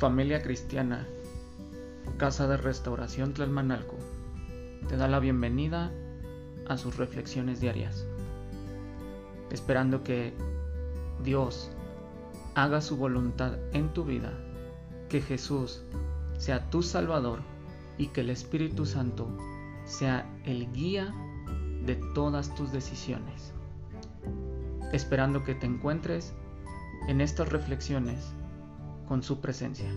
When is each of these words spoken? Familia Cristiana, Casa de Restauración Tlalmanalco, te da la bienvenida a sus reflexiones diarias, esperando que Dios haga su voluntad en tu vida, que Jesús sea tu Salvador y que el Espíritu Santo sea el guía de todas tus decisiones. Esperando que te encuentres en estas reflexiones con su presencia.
Familia 0.00 0.40
Cristiana, 0.40 1.06
Casa 2.16 2.48
de 2.48 2.56
Restauración 2.56 3.34
Tlalmanalco, 3.34 3.98
te 4.88 4.96
da 4.96 5.08
la 5.08 5.18
bienvenida 5.18 5.92
a 6.66 6.78
sus 6.78 6.96
reflexiones 6.96 7.60
diarias, 7.60 8.06
esperando 9.50 10.02
que 10.02 10.32
Dios 11.22 11.70
haga 12.54 12.80
su 12.80 12.96
voluntad 12.96 13.58
en 13.74 13.92
tu 13.92 14.06
vida, 14.06 14.32
que 15.10 15.20
Jesús 15.20 15.82
sea 16.38 16.70
tu 16.70 16.82
Salvador 16.82 17.40
y 17.98 18.06
que 18.06 18.22
el 18.22 18.30
Espíritu 18.30 18.86
Santo 18.86 19.28
sea 19.84 20.26
el 20.46 20.72
guía 20.72 21.12
de 21.84 21.96
todas 22.14 22.54
tus 22.54 22.72
decisiones. 22.72 23.52
Esperando 24.94 25.44
que 25.44 25.54
te 25.54 25.66
encuentres 25.66 26.32
en 27.06 27.20
estas 27.20 27.50
reflexiones 27.50 28.32
con 29.10 29.24
su 29.24 29.40
presencia. 29.40 29.90